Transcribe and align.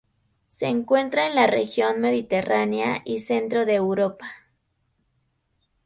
Se 0.47 0.65
encuentra 0.65 1.27
en 1.27 1.35
la 1.35 1.45
región 1.45 2.01
mediterránea 2.01 3.03
y 3.05 3.19
centro 3.19 3.67
de 3.67 3.75
Europa. 3.75 4.31